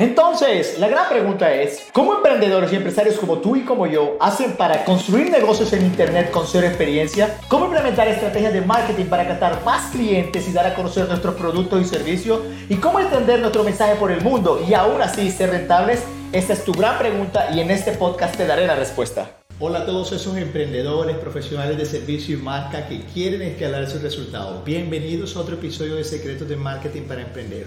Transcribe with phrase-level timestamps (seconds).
[0.00, 4.54] Entonces, la gran pregunta es, ¿cómo emprendedores y empresarios como tú y como yo hacen
[4.54, 7.36] para construir negocios en Internet con cero experiencia?
[7.48, 11.82] ¿Cómo implementar estrategias de marketing para captar más clientes y dar a conocer nuestros productos
[11.82, 12.40] y servicios?
[12.70, 16.02] ¿Y cómo extender nuestro mensaje por el mundo y aún así ser rentables?
[16.32, 19.30] Esta es tu gran pregunta y en este podcast te daré la respuesta.
[19.58, 24.64] Hola a todos esos emprendedores, profesionales de servicio y marca que quieren escalar sus resultados.
[24.64, 27.66] Bienvenidos a otro episodio de Secretos de Marketing para Emprender.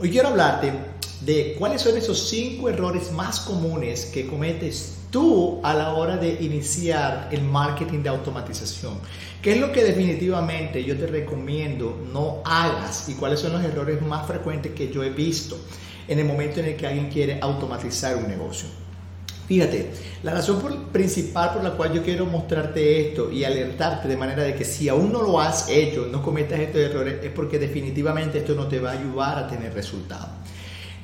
[0.00, 0.72] Hoy quiero hablarte
[1.20, 6.38] de cuáles son esos cinco errores más comunes que cometes tú a la hora de
[6.40, 8.98] iniciar el marketing de automatización.
[9.42, 14.02] ¿Qué es lo que definitivamente yo te recomiendo no hagas y cuáles son los errores
[14.02, 15.58] más frecuentes que yo he visto
[16.06, 18.68] en el momento en el que alguien quiere automatizar un negocio?
[19.48, 19.90] Fíjate,
[20.24, 24.54] la razón principal por la cual yo quiero mostrarte esto y alertarte de manera de
[24.54, 28.54] que si aún no lo has hecho, no cometas estos errores, es porque definitivamente esto
[28.54, 30.28] no te va a ayudar a tener resultados.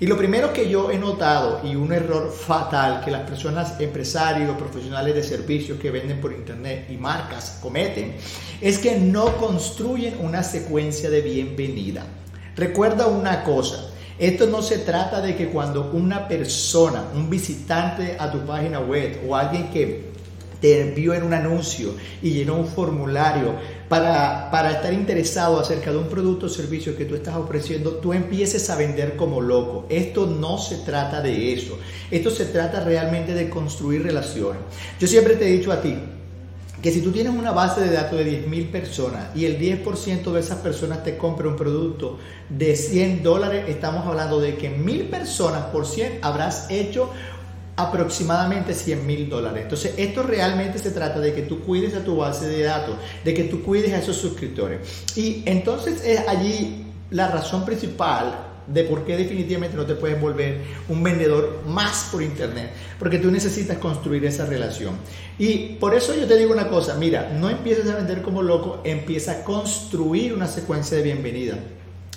[0.01, 4.57] Y lo primero que yo he notado y un error fatal que las personas empresarios,
[4.57, 8.17] profesionales de servicios que venden por internet y marcas cometen
[8.61, 12.05] es que no construyen una secuencia de bienvenida.
[12.57, 18.33] Recuerda una cosa, esto no se trata de que cuando una persona, un visitante a
[18.33, 20.14] tu página web o alguien que
[20.65, 21.91] te envió en un anuncio
[22.23, 23.55] y llenó un formulario
[23.87, 28.15] para, para estar interesado acerca de un producto o servicio que tú estás ofreciendo, tú
[28.15, 29.85] empieces a vender como loco.
[29.91, 31.79] Esto no se trata de eso.
[32.11, 34.63] Esto se trata realmente de construir relaciones.
[34.99, 35.97] Yo siempre te he dicho a ti,
[36.81, 40.41] que si tú tienes una base de datos de 10.000 personas y el 10% de
[40.41, 45.65] esas personas te compra un producto de 100 dólares, estamos hablando de que 1.000 personas
[45.67, 47.11] por 100 habrás hecho
[47.77, 49.63] aproximadamente 100 mil dólares.
[49.65, 53.35] Entonces, esto realmente se trata de que tú cuides a tu base de datos, de
[53.35, 54.81] que tú cuides a esos suscriptores.
[55.17, 60.63] Y entonces es allí la razón principal de por qué definitivamente no te puedes volver
[60.89, 64.97] un vendedor más por internet, porque tú necesitas construir esa relación.
[65.39, 68.81] Y por eso yo te digo una cosa, mira, no empieces a vender como loco,
[68.85, 71.59] empieza a construir una secuencia de bienvenida.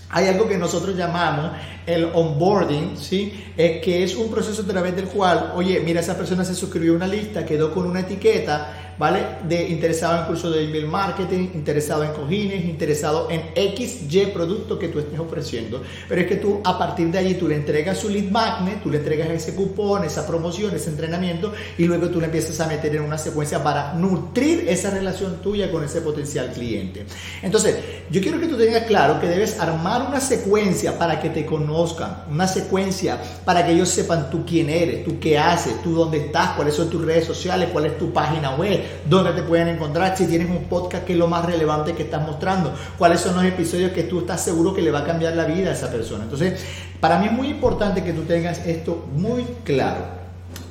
[0.09, 1.51] Hay algo que nosotros llamamos
[1.85, 3.51] el onboarding, ¿sí?
[3.57, 6.94] Es que es un proceso a través del cual, oye, mira, esa persona se suscribió
[6.94, 9.19] a una lista, quedó con una etiqueta, ¿vale?
[9.47, 14.88] De interesado en curso de email marketing, interesado en cojines, interesado en XY producto que
[14.88, 15.81] tú estés ofreciendo.
[16.08, 18.90] Pero es que tú a partir de allí tú le entregas su lead magnet, tú
[18.90, 22.96] le entregas ese cupón, esa promoción, ese entrenamiento y luego tú le empiezas a meter
[22.96, 27.06] en una secuencia para nutrir esa relación tuya con ese potencial cliente.
[27.41, 27.75] Entonces,
[28.09, 32.24] yo quiero que tú tengas claro que debes armar una secuencia para que te conozcan,
[32.29, 36.52] una secuencia para que ellos sepan tú quién eres, tú qué haces, tú dónde estás,
[36.56, 40.28] cuáles son tus redes sociales, cuál es tu página web, dónde te pueden encontrar, si
[40.28, 43.92] tienes un podcast que es lo más relevante que estás mostrando, cuáles son los episodios
[43.92, 46.24] que tú estás seguro que le va a cambiar la vida a esa persona.
[46.24, 46.59] Entonces,
[47.00, 50.18] para mí es muy importante que tú tengas esto muy claro.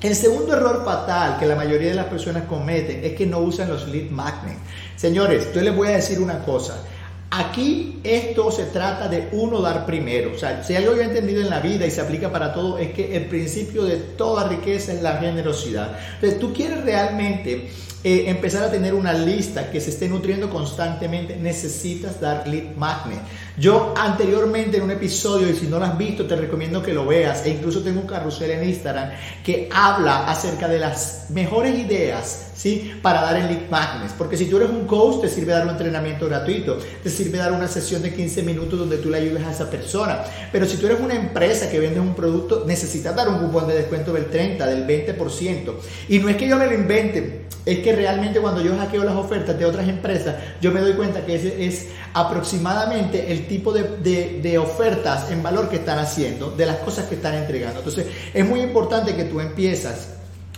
[0.00, 3.68] El segundo error fatal que la mayoría de las personas cometen es que no usan
[3.68, 4.60] los lead magnets.
[4.96, 6.82] Señores, yo les voy a decir una cosa.
[7.30, 10.32] Aquí esto se trata de uno dar primero.
[10.34, 12.78] O sea, si algo yo he entendido en la vida y se aplica para todo,
[12.78, 15.98] es que el principio de toda riqueza es la generosidad.
[16.14, 17.68] Entonces, tú quieres realmente
[18.08, 23.18] eh, empezar a tener una lista que se esté nutriendo constantemente, necesitas dar lead magnet.
[23.58, 27.04] Yo anteriormente en un episodio, y si no lo has visto, te recomiendo que lo
[27.04, 29.10] veas, e incluso tengo un carrusel en Instagram
[29.42, 32.92] que habla acerca de las mejores ideas, ¿sí?
[33.02, 34.12] Para dar el lead magnet.
[34.12, 37.50] Porque si tú eres un coach, te sirve dar un entrenamiento gratuito, te sirve dar
[37.50, 40.22] una sesión de 15 minutos donde tú le ayudes a esa persona.
[40.52, 43.74] Pero si tú eres una empresa que vende un producto, necesitas dar un cupón de
[43.74, 45.72] descuento del 30, del 20%.
[46.08, 49.16] Y no es que yo me lo invente, es que realmente cuando yo hackeo las
[49.16, 54.40] ofertas de otras empresas, yo me doy cuenta que ese es aproximadamente el tipo de,
[54.40, 57.80] de, ofertas en valor que están haciendo, de las cosas que están entregando.
[57.80, 60.10] Entonces, es muy importante que tú empiezas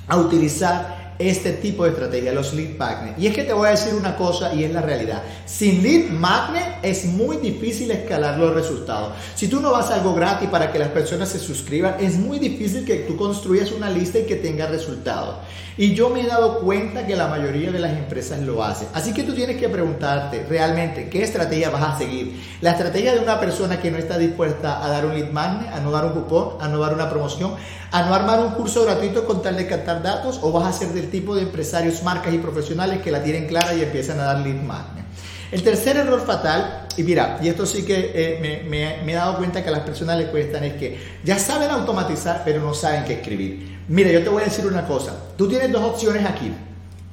[0.07, 3.19] a utilizar este tipo de estrategia, los lead magnet.
[3.19, 5.23] Y es que te voy a decir una cosa y es la realidad.
[5.47, 9.15] Sin lead magnet es muy difícil escalar los resultados.
[9.35, 12.39] Si tú no vas a algo gratis para que las personas se suscriban, es muy
[12.39, 15.37] difícil que tú construyas una lista y que tenga resultados.
[15.77, 18.89] Y yo me he dado cuenta que la mayoría de las empresas lo hacen.
[18.95, 22.43] Así que tú tienes que preguntarte realmente qué estrategia vas a seguir.
[22.61, 25.79] La estrategia de una persona que no está dispuesta a dar un lead magnet, a
[25.79, 27.55] no dar un cupón, a no dar una promoción,
[27.93, 30.89] a no armar un curso gratuito con tal de captar datos o vas a ser
[30.89, 34.41] del tipo de empresarios, marcas y profesionales que la tienen clara y empiezan a dar
[34.41, 35.05] lead magnet.
[35.51, 39.63] El tercer error fatal, y mira, y esto sí que eh, me, he dado cuenta
[39.63, 43.15] que a las personas les cuestan, es que ya saben automatizar, pero no saben qué
[43.15, 43.79] escribir.
[43.89, 45.17] Mira, yo te voy a decir una cosa.
[45.37, 46.53] Tú tienes dos opciones aquí.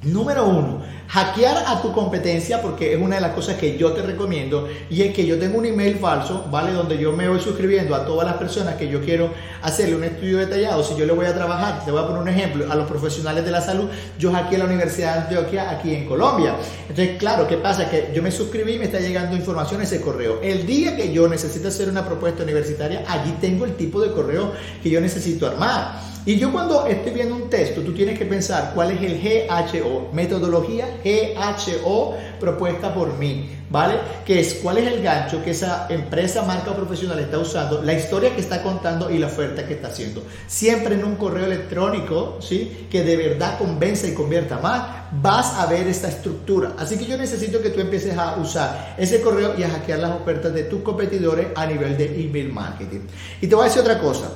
[0.02, 4.02] Número uno, hackear a tu competencia, porque es una de las cosas que yo te
[4.02, 6.72] recomiendo, y es que yo tengo un email falso, ¿vale?
[6.72, 9.30] Donde yo me voy suscribiendo a todas las personas que yo quiero
[9.62, 10.82] hacerle un estudio detallado.
[10.82, 13.44] Si yo le voy a trabajar, te voy a poner un ejemplo, a los profesionales
[13.44, 13.88] de la salud,
[14.18, 16.56] yo hackeé la Universidad de Antioquia aquí en Colombia.
[16.88, 17.88] Entonces, claro, ¿qué pasa?
[17.88, 20.40] Que yo me suscribí y me está llegando información ese correo.
[20.42, 24.52] El día que yo necesito hacer una propuesta universitaria, allí tengo el tipo de correo
[24.82, 26.16] que yo necesito armar.
[26.26, 30.10] Y yo cuando estoy viendo un texto, tú tienes que pensar cuál es el GHO,
[30.12, 33.94] metodología GHO propuesta por mí, ¿vale?
[34.24, 37.94] Que es cuál es el gancho que esa empresa, marca o profesional está usando, la
[37.94, 40.22] historia que está contando y la oferta que está haciendo.
[40.46, 42.86] Siempre en un correo electrónico, ¿sí?
[42.90, 44.82] Que de verdad convenza y convierta más,
[45.12, 46.72] vas a ver esta estructura.
[46.78, 50.12] Así que yo necesito que tú empieces a usar ese correo y a hackear las
[50.12, 53.00] ofertas de tus competidores a nivel de email marketing.
[53.40, 54.30] Y te voy a decir otra cosa.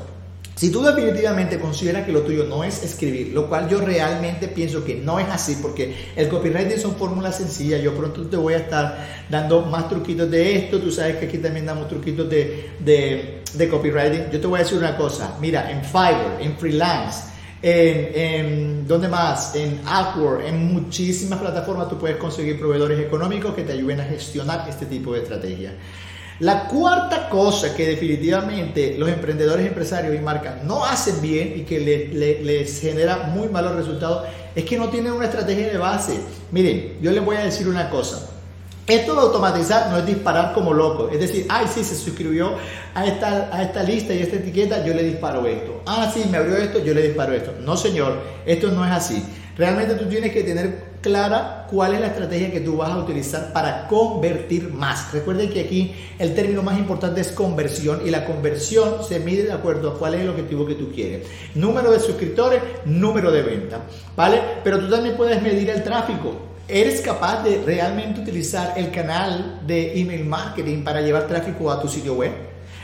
[0.61, 4.85] Si tú definitivamente consideras que lo tuyo no es escribir, lo cual yo realmente pienso
[4.85, 8.59] que no es así, porque el copywriting son fórmulas sencillas, yo pronto te voy a
[8.59, 13.69] estar dando más truquitos de esto, tú sabes que aquí también damos truquitos de, de,
[13.71, 14.31] copywriting.
[14.31, 17.23] Yo te voy a decir una cosa, mira, en Fiverr, en Freelance,
[17.63, 19.55] en, en ¿dónde más?
[19.55, 24.69] En Upwork, en muchísimas plataformas tú puedes conseguir proveedores económicos que te ayuden a gestionar
[24.69, 25.73] este tipo de estrategias.
[26.41, 31.79] La cuarta cosa que definitivamente los emprendedores, empresarios y marcas no hacen bien y que
[31.79, 36.19] les, genera muy malos resultados es que no tienen una estrategia de base.
[36.51, 38.27] Miren, yo les voy a decir una cosa.
[38.87, 41.11] Esto de automatizar no es disparar como loco.
[41.13, 42.55] Es decir, ay, sí, se suscribió
[42.95, 45.83] a esta, a esta lista y esta etiqueta, yo le disparo esto.
[45.85, 47.53] Ah, sí, me abrió esto, yo le disparo esto.
[47.61, 49.23] No, señor, esto no es así.
[49.61, 53.53] Realmente tú tienes que tener clara cuál es la estrategia que tú vas a utilizar
[53.53, 55.13] para convertir más.
[55.13, 59.53] Recuerden que aquí el término más importante es conversión y la conversión se mide de
[59.53, 61.27] acuerdo a cuál es el objetivo que tú quieres.
[61.55, 63.83] Número de suscriptores, número de venta,
[64.17, 64.41] ¿vale?
[64.65, 66.37] Pero tú también puedes medir el tráfico.
[66.67, 71.87] ¿Eres capaz de realmente utilizar el canal de email marketing para llevar tráfico a tu
[71.87, 72.33] sitio web?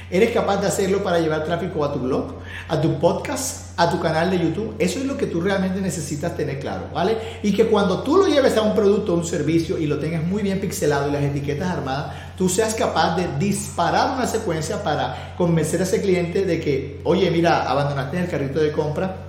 [0.09, 2.35] ¿Eres capaz de hacerlo para llevar tráfico a tu blog,
[2.69, 4.77] a tu podcast, a tu canal de YouTube?
[4.79, 7.19] Eso es lo que tú realmente necesitas tener claro, ¿vale?
[7.43, 10.23] Y que cuando tú lo lleves a un producto o un servicio y lo tengas
[10.23, 15.35] muy bien pixelado y las etiquetas armadas, tú seas capaz de disparar una secuencia para
[15.37, 19.26] convencer a ese cliente de que, oye, mira, abandonaste el carrito de compra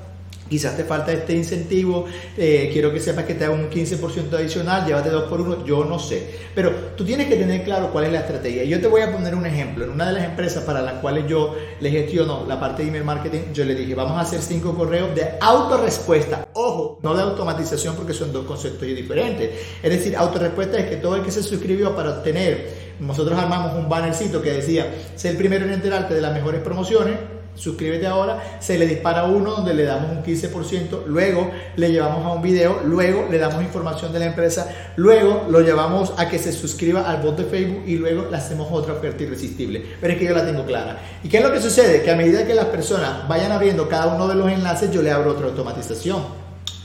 [0.49, 2.05] Quizás te falta este incentivo,
[2.38, 5.83] eh, quiero que sepas que te hago un 15% adicional, llévate dos por uno, yo
[5.83, 6.27] no sé.
[6.55, 8.63] Pero tú tienes que tener claro cuál es la estrategia.
[8.63, 9.85] Yo te voy a poner un ejemplo.
[9.85, 13.03] En una de las empresas para las cuales yo le gestiono la parte de email
[13.03, 16.47] marketing, yo le dije, vamos a hacer cinco correos de autorrespuesta.
[16.53, 19.51] Ojo, no de automatización porque son dos conceptos diferentes.
[19.83, 23.89] Es decir, autorrespuesta es que todo el que se suscribió para obtener, nosotros armamos un
[23.89, 28.77] bannercito que decía, sé el primero en enterarte de las mejores promociones suscríbete ahora, se
[28.77, 33.27] le dispara uno donde le damos un 15%, luego le llevamos a un video, luego
[33.30, 37.38] le damos información de la empresa, luego lo llevamos a que se suscriba al bot
[37.38, 39.83] de Facebook y luego le hacemos otra oferta irresistible.
[40.00, 41.00] Pero es que yo la tengo clara.
[41.24, 42.04] ¿Y qué es lo que sucede?
[42.04, 45.12] Que a medida que las personas vayan abriendo cada uno de los enlaces, yo le
[45.12, 46.24] abro otra automatización.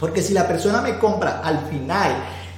[0.00, 2.10] Porque si la persona me compra al final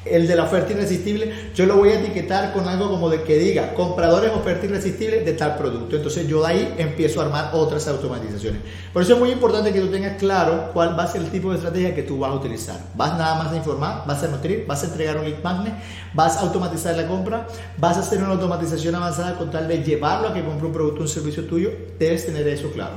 [0.05, 3.39] el de la oferta irresistible, yo lo voy a etiquetar con algo como de que
[3.39, 5.97] diga compradores oferta irresistible de tal producto.
[5.97, 8.61] Entonces yo de ahí empiezo a armar otras automatizaciones.
[8.93, 11.51] Por eso es muy importante que tú tengas claro cuál va a ser el tipo
[11.51, 12.79] de estrategia que tú vas a utilizar.
[12.95, 15.75] Vas nada más a informar, vas a nutrir, vas a entregar un lead magnet,
[16.13, 17.47] vas a automatizar la compra,
[17.79, 21.01] vas a hacer una automatización avanzada con tal de llevarlo a que compre un producto
[21.01, 21.71] o un servicio tuyo.
[21.99, 22.95] Debes tener eso claro.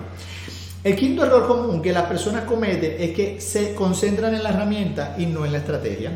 [0.83, 5.15] El quinto error común que las personas cometen es que se concentran en la herramienta
[5.17, 6.11] y no en la estrategia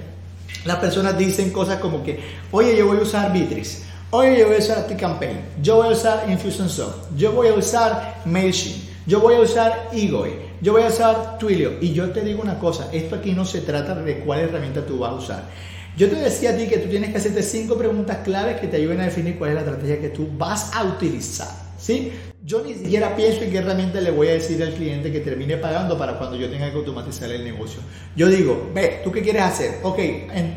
[0.66, 2.20] las personas dicen cosas como que,
[2.52, 5.92] oye, yo voy a usar Bitrix, oye, yo voy a usar T-Campaign, yo voy a
[5.92, 10.88] usar Infusionsoft, yo voy a usar MailChimp, yo voy a usar Egoy, yo voy a
[10.88, 11.74] usar Twilio.
[11.82, 15.00] Y yo te digo una cosa, esto aquí no se trata de cuál herramienta tú
[15.00, 15.44] vas a usar.
[15.98, 18.78] Yo te decía a ti que tú tienes que hacerte cinco preguntas claves que te
[18.78, 21.50] ayuden a definir cuál es la estrategia que tú vas a utilizar.
[21.78, 22.14] ¿Sí?
[22.44, 25.58] Yo ni siquiera pienso en qué herramienta le voy a decir al cliente que termine
[25.58, 27.82] pagando para cuando yo tenga que automatizar el negocio.
[28.16, 29.76] Yo digo, ve, ¿tú qué quieres hacer?
[29.84, 30.00] Ok,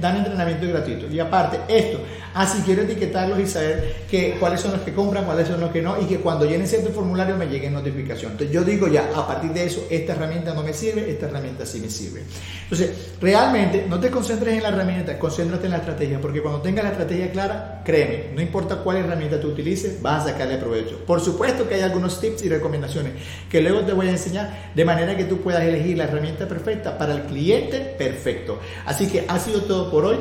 [0.01, 1.13] dan entrenamiento gratuito.
[1.13, 1.99] Y aparte, esto,
[2.33, 5.71] así ah, quiero etiquetarlos y saber que, cuáles son los que compran, cuáles son los
[5.73, 8.33] que no, y que cuando llenen cierto formulario me lleguen notificación.
[8.33, 11.67] Entonces yo digo ya, a partir de eso, esta herramienta no me sirve, esta herramienta
[11.67, 12.23] sí me sirve.
[12.63, 16.85] Entonces, realmente, no te concentres en la herramienta, concéntrate en la estrategia, porque cuando tengas
[16.85, 21.05] la estrategia clara, créeme, no importa cuál herramienta tú utilices, vas a sacarle provecho.
[21.05, 23.13] Por supuesto hay algunos tips y recomendaciones
[23.51, 26.97] que luego te voy a enseñar de manera que tú puedas elegir la herramienta perfecta
[26.99, 28.61] para el cliente perfecto.
[28.87, 30.19] Así que ha sido todo por hoy.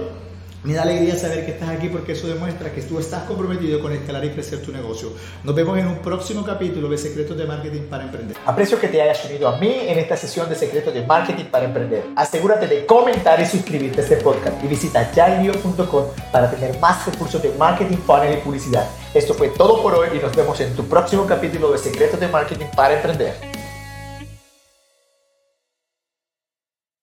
[0.64, 3.92] Me da alegría saber que estás aquí porque eso demuestra que tú estás comprometido con
[3.92, 5.12] escalar y crecer tu negocio.
[5.44, 8.38] Nos vemos en un próximo capítulo de Secretos de Marketing para Emprender.
[8.46, 11.66] Aprecio que te hayas unido a mí en esta sesión de Secretos de Marketing para
[11.66, 12.06] Emprender.
[12.16, 17.44] Asegúrate de comentar y suscribirte a este podcast y visita yailio.com para tener más recursos
[17.44, 18.88] de marketing, funnel y publicidad.
[19.14, 22.30] Esto fue todo por hoy y nos vemos en tu próximo capítulo de Secretos de
[22.30, 23.53] Marketing para Emprender.